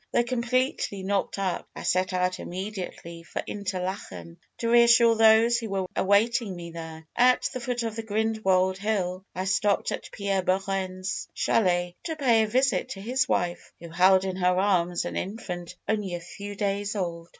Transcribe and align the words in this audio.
Though 0.11 0.23
completely 0.23 1.03
knocked 1.03 1.37
up, 1.37 1.67
I 1.75 1.83
set 1.83 2.11
out 2.11 2.39
immediately 2.39 3.21
for 3.21 3.43
Interlachen, 3.47 4.37
to 4.57 4.67
reassure 4.71 5.15
those 5.15 5.59
who 5.59 5.69
were 5.69 5.85
awaiting 5.95 6.55
me 6.55 6.71
there. 6.71 7.05
At 7.15 7.43
the 7.53 7.59
foot 7.59 7.83
of 7.83 7.95
the 7.95 8.01
Grindelwald 8.01 8.79
hill, 8.79 9.23
I 9.35 9.45
stopped 9.45 9.91
at 9.91 10.09
Pierre 10.11 10.41
Bohren's 10.41 11.27
châlet 11.35 11.93
to 12.05 12.15
pay 12.15 12.41
a 12.41 12.47
visit 12.47 12.89
to 12.89 12.99
his 12.99 13.29
wife, 13.29 13.71
who 13.79 13.89
held 13.89 14.25
in 14.25 14.37
her 14.37 14.57
arms 14.59 15.05
an 15.05 15.15
infant 15.15 15.75
only 15.87 16.15
a 16.15 16.19
few 16.19 16.55
days 16.55 16.95
old. 16.95 17.29